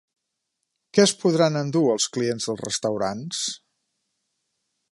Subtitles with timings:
[0.97, 3.43] Què es podran endur els clients dels restaurants?